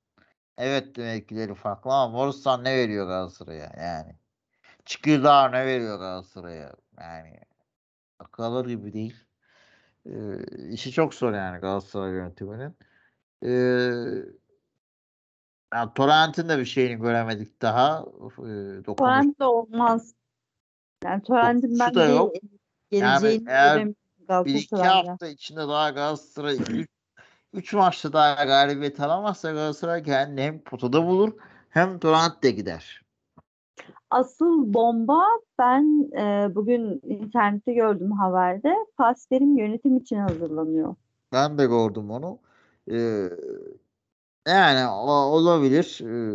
[0.59, 4.20] Evet mevkileri farklı ama Morutan ne veriyor Galatasaray'a yani.
[5.53, 7.41] Ne veriyor Galatasaray'a yani.
[8.19, 9.25] Akıl alır gibi değil.
[10.07, 10.13] Ee,
[10.69, 12.77] işi çok zor yani Galatasaray yönetiminin.
[13.43, 13.51] Ee,
[15.75, 18.05] yani Torrent'in de bir şeyini göremedik daha.
[18.39, 18.83] Ee.
[18.83, 20.15] Torrent de olmaz.
[21.05, 22.35] Yani Torrent'in ben de yok.
[22.91, 26.59] geleceğini eğer göremiyorum Bir iki hafta içinde daha Galatasaray
[27.53, 31.33] 3 maçta daha galibiyet alamazsa Galatasaray kendini hem potada bulur
[31.71, 33.00] hem Torrent'te gider.
[34.11, 35.25] Asıl bomba
[35.59, 38.75] ben e, bugün internette gördüm haberde.
[38.97, 40.95] Fatih yönetim için hazırlanıyor.
[41.33, 42.39] Ben de gördüm onu.
[42.91, 43.31] Ee,
[44.49, 46.01] yani olabilir.
[46.03, 46.35] Ee,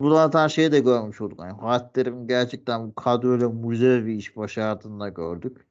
[0.00, 1.38] burada zaten şeyi de görmüş olduk.
[1.40, 5.66] Yani Fatih gerçekten bu kadroyla mucizevi bir iş başardığını da gördük.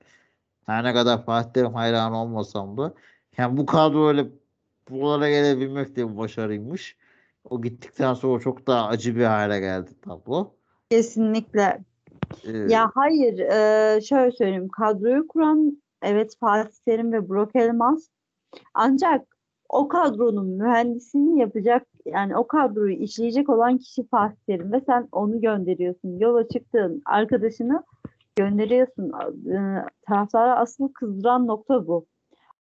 [0.66, 2.94] Her ne kadar Fatih hayran olmasam da
[3.38, 4.26] yani bu kadroyla
[4.90, 6.98] buralara gelebilmek de bir başarıymış.
[7.54, 10.52] O gittikten sonra çok daha acı bir hale geldi tablo.
[10.89, 11.84] Kesinlikle.
[12.46, 14.68] Ee, Ya hayır, e, şöyle söyleyeyim.
[14.68, 18.08] Kadroyu kuran evet Fatih Terim ve Burak Elmas.
[18.74, 19.38] Ancak
[19.70, 25.42] o kadronun mühendisini yapacak yani o kadroyu işleyecek olan kişi Fatih Terim ve sen onu
[25.42, 26.20] gönderiyorsun.
[26.20, 27.84] Yola çıktığın arkadaşını
[28.36, 29.12] gönderiyorsun.
[29.52, 32.06] E, taraftarı asıl kızdıran nokta bu.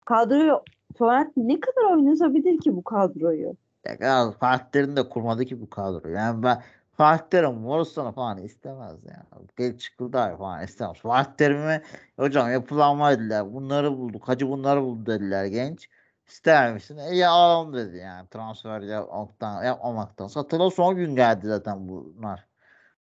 [0.04, 0.60] Kadroyu
[0.94, 3.56] Torrent ne kadar oynatabilir ki bu kadroyu?
[3.84, 6.08] Ya, ya Fatih Terim de kurmadı ki bu kadro.
[6.08, 9.46] Yani ben Fatih Terim Morustan'ı falan istemez yani.
[9.56, 10.98] Gel Çıkıldağ falan istemez.
[10.98, 11.82] Fatih Terim'e
[12.16, 13.54] hocam yapılanma dediler.
[13.54, 14.28] Bunları bulduk.
[14.28, 15.88] Hacı bunları buldu dediler genç.
[16.28, 16.96] İster misin?
[16.96, 20.26] E ya alalım dedi yani transfer yapmaktan, yapmamaktan.
[20.26, 22.46] Satıla son gün geldi zaten bunlar.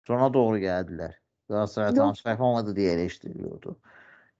[0.06, 1.20] Sona doğru geldiler.
[1.48, 1.96] Galatasaray Yok.
[1.96, 3.78] transfer yapamadı diye eleştiriliyordu.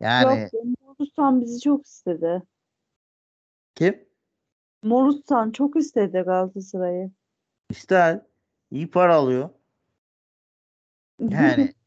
[0.01, 2.43] Yani Yok, Morusan bizi çok istedi.
[3.75, 4.10] kim?
[4.83, 7.11] Morusan çok istedi Galatasaray'ı.
[7.71, 8.21] İster.
[8.71, 9.51] iyi para alıyor.
[11.21, 11.75] Yani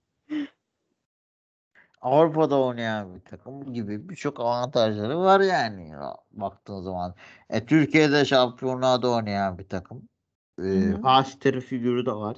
[2.02, 7.16] Avrupa'da oynayan bir takım gibi birçok avantajları var yani ya, baktığın zaman.
[7.50, 10.10] E, Türkiye'de şampiyonluğa oynayan bir takım.
[10.60, 11.02] E, hı.
[11.02, 12.38] Fatih Terim figürü de var.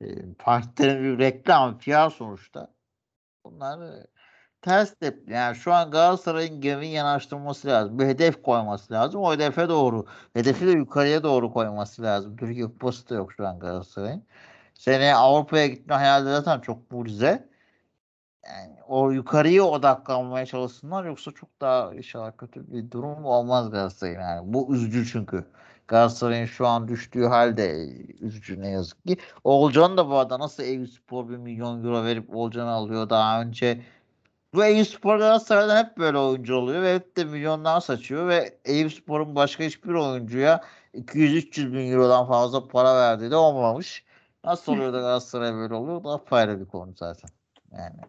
[0.00, 2.74] E, Fatih Terim bir reklam, PR sonuçta.
[3.44, 4.06] Bunlar e,
[4.62, 5.28] ters tep.
[5.28, 7.98] Yani şu an Galatasaray'ın gemiyi yanaştırması lazım.
[7.98, 9.20] Bir hedef koyması lazım.
[9.20, 10.06] O hedefe doğru.
[10.34, 12.36] Hedefi de yukarıya doğru koyması lazım.
[12.36, 14.24] Türkiye Kupası da yok şu an Galatasaray'ın.
[14.74, 17.48] Seneye Avrupa'ya gitme hayali zaten çok mucize.
[18.44, 24.52] Yani o yukarıya odaklanmaya çalışsınlar yoksa çok daha inşallah kötü bir durum olmaz Galatasaray'ın yani.
[24.52, 25.44] Bu üzücü çünkü.
[25.88, 27.88] Galatasaray'ın şu an düştüğü halde
[28.20, 29.16] üzücü ne yazık ki.
[29.44, 33.82] Oğulcan da bu arada nasıl Eyüpspor 1 milyon euro verip Oğulcan'ı alıyor daha önce.
[34.54, 39.64] Bu Eyüpspor Galatasaray'dan hep böyle oyuncu oluyor ve hep de milyonlar saçıyor ve Eyüpspor'un başka
[39.64, 40.60] hiçbir oyuncuya
[40.94, 44.04] 200-300 bin eurodan fazla para verdiği de olmamış.
[44.44, 46.04] Nasıl oluyor da Galatasaray böyle oluyor?
[46.04, 47.30] Daha ayrı bir konu zaten.
[47.72, 48.00] Yani.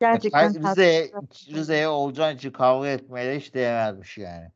[0.00, 1.54] Gerçekten Ben Rize'ye, tatlı.
[1.54, 4.48] Rize'ye Olcan için kavga etmeye de hiç değmezmiş yani.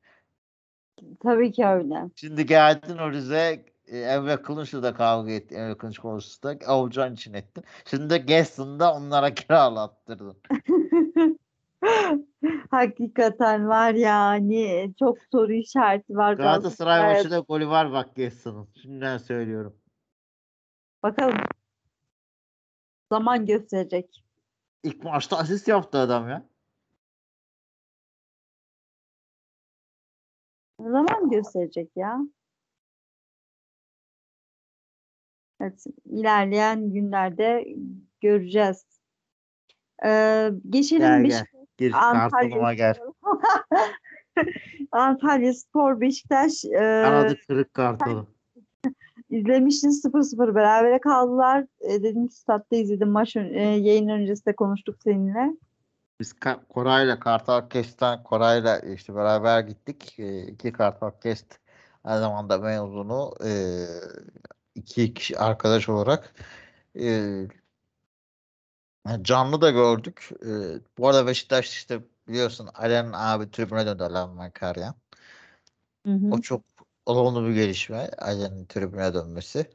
[1.23, 1.95] Tabii ki öyle.
[2.15, 5.57] Şimdi geldin o Rize e, Emre Kılınç'la da kavga ettin.
[5.57, 7.65] Emre Kılınç konusunda Olcan için ettin.
[7.85, 10.37] Şimdi de Gaston'da onlara kiralattırdın.
[12.71, 17.17] Hakikaten var yani çok soru işareti var Galatasaray Galatasaray.
[17.17, 18.69] maçında golü var bak Gaston'un.
[18.83, 19.77] Şimdiden söylüyorum.
[21.03, 21.39] Bakalım.
[23.13, 24.25] Zaman gösterecek.
[24.83, 26.49] İlk maçta asist yaptı adam ya.
[30.81, 32.19] Zaman gösterecek ya.
[35.61, 37.67] Evet, ilerleyen günlerde
[38.21, 38.85] göreceğiz.
[40.05, 41.45] Ee, geçelim Gel gel.
[41.77, 42.95] Gir Antalya gel.
[44.93, 48.27] Antalya Spor Beşiktaş e, Kanadı kırık kartonu.
[49.31, 51.65] izlemiştin 0-0 berabere kaldılar.
[51.81, 55.57] E, dedim statta izledim maç e, yayın öncesinde konuştuk seninle.
[56.21, 56.35] Biz
[56.69, 60.19] Koray'la Kartal Kest'ten Koray'la işte beraber gittik.
[60.19, 61.61] E, iki Kartal Kest
[62.05, 63.51] aynı zamanda mezunu e,
[64.77, 66.35] iki kişi arkadaş olarak
[67.01, 67.23] e,
[69.23, 70.31] canlı da gördük.
[70.43, 70.49] E,
[70.99, 74.95] bu arada Beşiktaş işte biliyorsun Alen abi tribüne döndü Alen Makaryan.
[76.07, 76.31] Hı hı.
[76.31, 76.63] O çok
[77.07, 78.11] olumlu bir gelişme.
[78.19, 79.71] Alen'in tribüne dönmesi.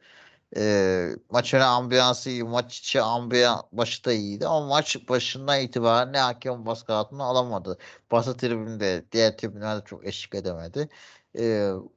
[0.57, 2.43] E, maç önü ambiyansı iyi.
[2.43, 4.47] Maç içi ambiyan başı da iyiydi.
[4.47, 7.77] Ama maç başından itibaren ne hakem baskı altına alamadı.
[8.11, 10.89] Bası tribünde diğer tribünlerde çok eşlik edemedi.
[11.35, 11.41] E,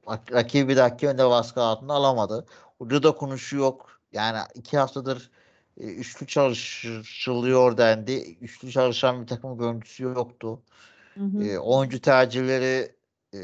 [0.07, 2.45] rak- rakibi de hakem de baskı altına alamadı.
[2.79, 4.01] Hoca da konuşu yok.
[4.11, 5.31] Yani iki haftadır
[5.79, 8.37] e, üçlü çalışılıyor dendi.
[8.41, 10.61] Üçlü çalışan bir takım görüntüsü yoktu.
[11.13, 11.43] Hı hı.
[11.43, 12.95] E, oyuncu tercihleri
[13.33, 13.39] e,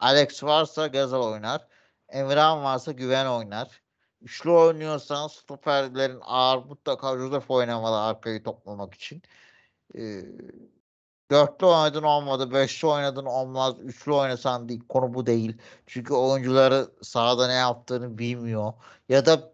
[0.00, 1.66] Alex varsa Gazal oynar.
[2.08, 3.82] Emirhan varsa Güven oynar.
[4.22, 9.22] Üçlü oynuyorsan stoperlerin ağır mutlaka Josef oynamalı arkayı toplamak için.
[9.98, 10.22] E,
[11.30, 12.52] dörtlü oynadın olmadı.
[12.52, 13.74] Beşli oynadın olmaz.
[13.80, 14.82] Üçlü oynasan değil.
[14.88, 15.56] Konu bu değil.
[15.86, 18.72] Çünkü oyuncuları sahada ne yaptığını bilmiyor.
[19.08, 19.52] Ya da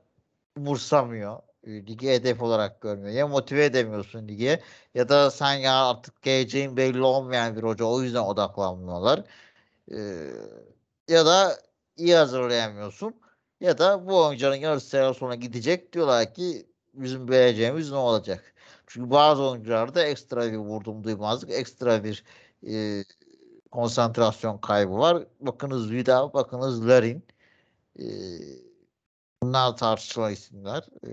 [0.57, 1.39] umursamıyor.
[1.65, 3.15] E, Ligi hedef olarak görmüyor.
[3.15, 4.63] Ya motive edemiyorsun lige
[4.95, 9.25] ya da sen ya artık geleceğin belli olmayan bir hoca o yüzden odaklanmıyorlar.
[9.93, 10.31] Ee,
[11.09, 11.59] ya da
[11.97, 13.15] iyi hazırlayamıyorsun
[13.61, 18.52] ya da bu oyuncuların yarısı sene sonra gidecek diyorlar ki bizim vereceğimiz ne olacak?
[18.93, 22.25] Çünkü bazı oyuncularda ekstra bir vurdum duymazlık, ekstra bir
[22.69, 23.05] e,
[23.71, 25.25] konsantrasyon kaybı var.
[25.41, 27.25] Bakınız Vida, bakınız Larin.
[27.99, 28.05] E,
[29.43, 30.83] bunlar tartışılan isimler.
[31.07, 31.11] E,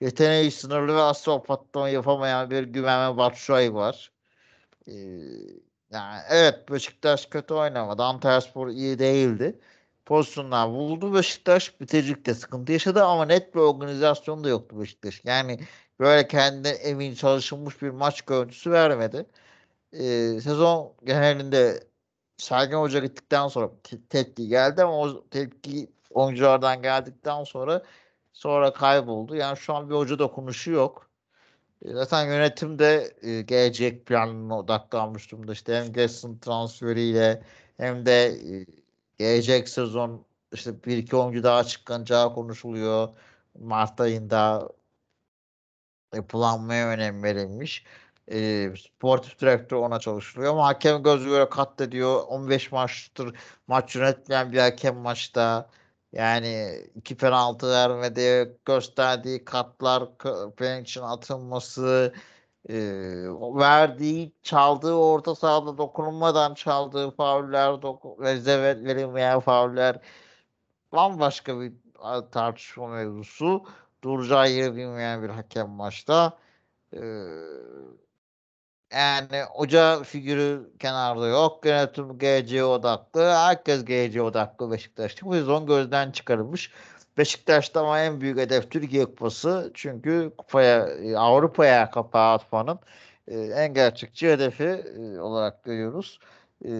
[0.00, 4.12] yeteneği sınırlı ve asla patlama yapamayan bir Güven Batshuayi var.
[4.88, 4.92] Ee,
[5.90, 8.02] yani evet Beşiktaş kötü oynamadı.
[8.02, 9.60] Antalyaspor iyi değildi.
[10.06, 11.14] Pozisyonlar buldu.
[11.14, 15.20] Beşiktaş bitiricilikte sıkıntı yaşadı ama net bir organizasyon da yoktu Beşiktaş.
[15.24, 15.60] Yani
[16.00, 19.26] böyle kendine emin çalışılmış bir maç görüntüsü vermedi.
[19.92, 21.84] Ee, sezon genelinde
[22.38, 27.82] Sergen Hoca gittikten sonra te- tepki geldi ama o tepki oyunculardan geldikten sonra
[28.32, 29.36] sonra kayboldu.
[29.36, 31.10] Yani şu an bir hoca dokunuşu yok.
[31.84, 35.52] E, Zaten yönetim de e, gelecek planına odaklanmış durumda.
[35.52, 37.42] İşte hem Gerson transferiyle
[37.76, 38.66] hem de e,
[39.18, 43.08] gelecek sezon işte bir iki oyuncu daha çıkanacağı konuşuluyor.
[43.60, 44.68] Mart ayında
[46.14, 47.84] yapılanmaya önem verilmiş.
[48.32, 52.24] e, sportif direktör ona çalışılıyor ama hakem gözü göre katlediyor.
[52.28, 55.70] 15 maçtır maç yönetmeyen bir hakem maçta.
[56.12, 60.18] Yani iki penaltı vermedi, gösterdiği katlar,
[60.56, 62.14] penaltı atılması,
[62.68, 62.74] e,
[63.54, 69.98] verdiği, çaldığı orta sahada dokunulmadan çaldığı fauller, doku, verilmeyen fauller
[70.92, 71.72] bambaşka bir
[72.32, 73.64] tartışma mevzusu.
[74.04, 76.38] Duracağı yeri bilmeyen bir hakem maçta.
[76.92, 76.98] Ee,
[78.92, 81.66] yani hoca figürü kenarda yok.
[81.66, 83.30] Yönetim GC odaklı.
[83.30, 85.26] Herkes GC odaklı Beşiktaş'ta.
[85.26, 86.72] Bu sezon gözden çıkarılmış.
[87.18, 89.70] Beşiktaş'ta ama en büyük hedef Türkiye Kupası.
[89.74, 90.88] Çünkü kupaya,
[91.18, 92.78] Avrupa'ya kapağı atmanın
[93.28, 96.18] e, en gerçekçi hedefi e, olarak görüyoruz.
[96.64, 96.70] E,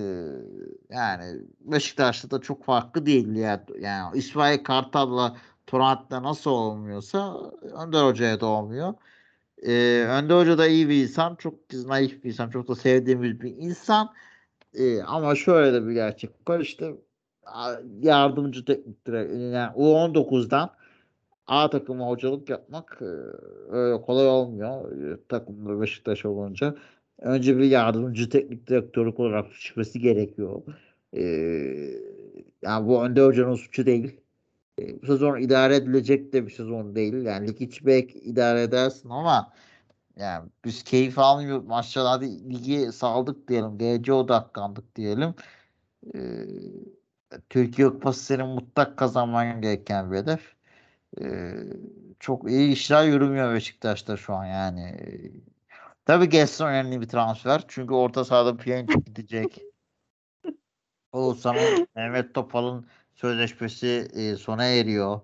[0.91, 3.35] yani Beşiktaş'ta da çok farklı değil.
[3.37, 8.95] Yani, yani İsmail Kartal'la Torrent'le nasıl olmuyorsa Önder Hoca'ya da olmuyor.
[9.63, 11.35] Ee, Önder Hoca da iyi bir insan.
[11.35, 11.55] Çok
[11.87, 12.51] naif bir insan.
[12.51, 14.15] Çok da sevdiğimiz bir insan.
[14.75, 16.61] Ee, ama şöyle de bir gerçek var.
[16.61, 16.95] İşte
[18.01, 19.39] yardımcı teknik direktör.
[19.39, 20.71] Yani U19'dan
[21.47, 23.05] A takıma hocalık yapmak e,
[23.71, 24.93] öyle kolay olmuyor.
[25.13, 26.75] E, takımda Beşiktaş olunca.
[27.19, 30.63] Önce bir yardımcı teknik direktörlük olarak çıkması gerekiyor.
[31.17, 31.23] Ee,
[32.63, 34.21] yani bu Önder Hoca'nın suçu değil.
[34.79, 37.15] Bu sezon idare edilecek de bir sezon değil.
[37.15, 39.53] Yani lig içi belki idare edersin ama
[40.17, 41.67] yani biz keyif almıyoruz.
[41.67, 43.79] Maçlar hadi ligi saldık diyelim.
[43.79, 45.35] GC odaklandık diyelim.
[46.15, 46.47] Ee,
[47.51, 50.55] Türkiye Kupası senin mutlak kazanman gereken bir hedef.
[51.21, 51.55] Ee,
[52.21, 54.97] çok iyi işler yürümüyor Beşiktaş'ta şu an yani.
[56.05, 57.65] Tabii Gerson önemli bir transfer.
[57.69, 59.63] Çünkü orta sahada Pjanic gidecek.
[61.13, 65.21] Oğuzhan'ın Mehmet Topal'ın sözleşmesi e, sona eriyor.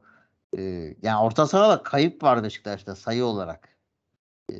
[0.59, 0.63] E,
[1.03, 3.69] yani orta sahada kayıp var Beşiktaş'ta sayı olarak.
[4.51, 4.55] E,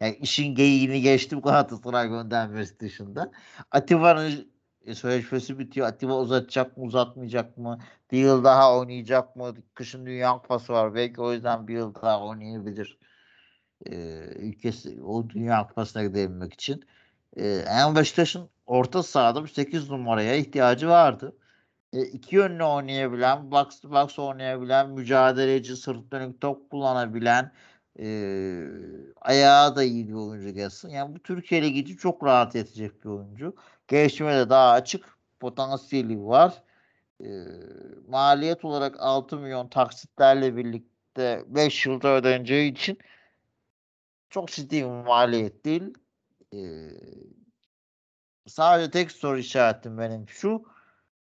[0.00, 3.32] yani işin geyiğini geçtim Galatasaray göndermesi dışında.
[3.70, 4.52] Atiba'nın
[4.86, 5.86] e, sözleşmesi bitiyor.
[5.86, 7.78] Atiba uzatacak mı uzatmayacak mı?
[8.12, 9.54] Bir yıl daha oynayacak mı?
[9.74, 10.94] Kışın Dünya Kupası var.
[10.94, 12.98] Belki o yüzden bir yıl daha oynayabilir.
[13.86, 13.94] E,
[14.36, 16.84] ülkesi o Dünya Kupası'na gidebilmek için.
[17.36, 21.36] E, yani Beşiktaş'ın orta sahada 8 numaraya ihtiyacı vardı.
[21.92, 27.52] E, iki yönlü oynayabilen, box to box oynayabilen, mücadeleci, sırt dönük top kullanabilen,
[27.98, 28.06] e,
[29.20, 30.88] ayağı da iyi bir oyuncu gelsin.
[30.88, 33.56] Yani bu Türkiye Ligi çok rahat yetecek bir oyuncu.
[33.88, 36.62] Gelişime de daha açık potansiyeli var.
[37.20, 37.26] E,
[38.08, 42.98] maliyet olarak 6 milyon taksitlerle birlikte 5 yılda ödeneceği için
[44.30, 45.94] çok ciddi bir maliyet değil.
[46.54, 46.60] E,
[48.46, 50.71] sadece tek soru işaretim benim şu.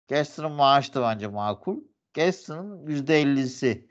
[0.08, 1.78] Gaston'ın maaşı da bence makul.
[2.14, 3.88] Gaston'ın %50'si.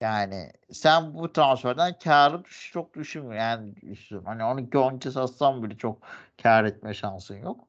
[0.00, 3.40] Yani sen bu transferden karı çok düşünmüyor.
[3.40, 4.26] Yani düşünüyorum.
[4.26, 5.98] Hani 12 13 satsan bile çok
[6.42, 7.68] kar etme şansın yok.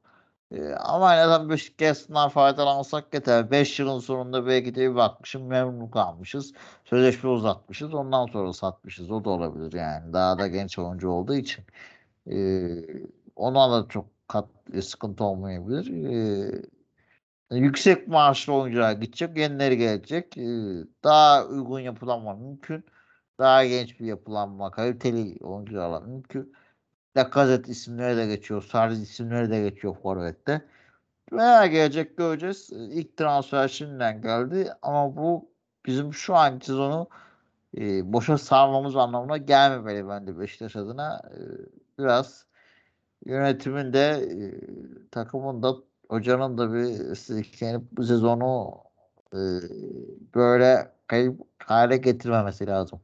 [0.52, 3.50] Ee, ama en azından Beşik Gaston'dan faydalansak yeter.
[3.50, 6.52] 5 yılın sonunda belki de bir bakmışım memnun kalmışız.
[6.84, 7.94] Sözleşme uzatmışız.
[7.94, 9.10] Ondan sonra satmışız.
[9.10, 10.12] O da olabilir yani.
[10.12, 11.64] Daha da genç oyuncu olduğu için.
[12.30, 12.86] Ee,
[13.36, 14.48] ona da çok kat,
[14.82, 15.86] sıkıntı olmayabilir.
[15.90, 16.62] Ee,
[17.50, 20.36] yüksek maaşlı oyuncular gidecek, yenileri gelecek.
[20.38, 22.84] Ee, daha uygun yapılanma mümkün.
[23.38, 26.54] Daha genç bir yapılanma, kaliteli oyuncularla mümkün.
[27.16, 30.62] Lacazette isimleri de geçiyor, Sarri isimleri de geçiyor Forvet'te.
[31.32, 32.70] Veya gelecek göreceğiz.
[32.72, 35.50] Ee, İlk transfer şimdiden geldi ama bu
[35.86, 37.08] bizim şu anki sezonu
[37.78, 41.22] e, boşa sarmamız anlamına gelmemeli bence Beşiktaş adına.
[41.34, 41.40] E,
[41.98, 42.46] biraz
[43.26, 44.36] yönetimin de e,
[45.10, 45.74] takımın da
[46.08, 48.74] hocanın da bir silkelenip bu sezonu
[49.32, 49.38] e,
[50.34, 53.00] böyle kayıp hale getirmemesi lazım.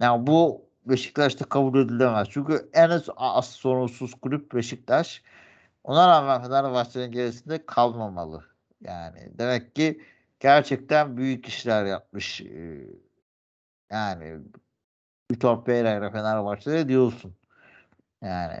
[0.00, 2.28] Yani bu Beşiktaş'ta kabul edilemez.
[2.30, 5.22] Çünkü en az, sorunsuz kulüp Beşiktaş.
[5.84, 8.44] Ona rağmen Fenerbahçe'nin gerisinde kalmamalı.
[8.80, 10.02] Yani demek ki
[10.40, 12.40] gerçekten büyük işler yapmış.
[12.40, 12.86] E,
[13.90, 14.40] yani
[15.66, 17.36] Pereira ile Fenerbahçe'de diyorsun.
[18.24, 18.60] Yani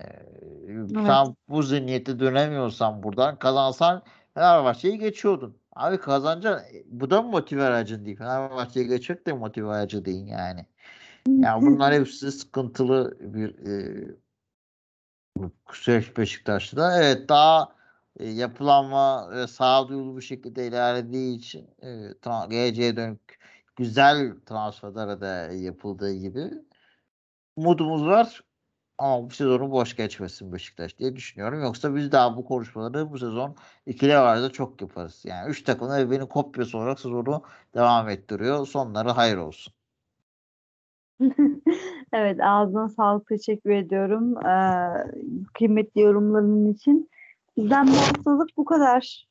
[0.68, 1.06] Evet.
[1.06, 4.02] sen bu zihniyete dönemiyorsan buradan kazansan
[4.34, 5.56] Fenerbahçe'yi geçiyordun.
[5.76, 6.68] Abi kazanacaksın.
[6.86, 8.16] Bu da mı motive aracın değil?
[8.16, 10.66] Fenerbahçe'yi geçecek de motive aracı değil yani.
[11.28, 14.04] Yani bunlar hepsi sıkıntılı bir e,
[15.72, 17.02] süreç Beşiktaş'ta.
[17.02, 17.74] Evet daha
[18.18, 23.38] e, yapılanma ve sağduyulu bir şekilde ilerlediği için e, geleceğe dönük
[23.76, 26.50] güzel transferler de yapıldığı gibi
[27.56, 28.44] umudumuz var.
[28.98, 31.60] Ama bu sezonu boş geçmesin Beşiktaş diye düşünüyorum.
[31.62, 35.20] Yoksa biz daha bu konuşmaları bu sezon ikili vardı çok yaparız.
[35.24, 37.42] Yani üç takım da birbirini kopyası olarak sezonu
[37.74, 38.66] devam ettiriyor.
[38.66, 39.74] Sonları hayır olsun.
[42.12, 43.28] Evet, ağzına sağlık.
[43.28, 44.46] Teşekkür ediyorum.
[44.46, 44.88] Ee,
[45.54, 47.10] kıymetli yorumların için.
[47.56, 49.28] Bizden bu haftalık bu kadar.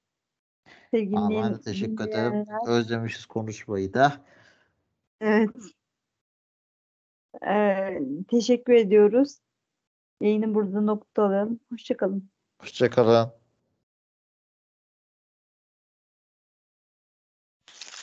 [0.91, 2.45] Sevgili dinleyen- teşekkür ederim.
[2.67, 4.13] Özlemişiz konuşmayı da.
[5.21, 5.49] Evet.
[7.47, 7.99] Ee,
[8.29, 9.37] teşekkür ediyoruz.
[10.23, 11.59] Yayını burada noktalayalım.
[11.71, 12.29] Hoşçakalın.
[12.61, 13.42] Hoşçakalın.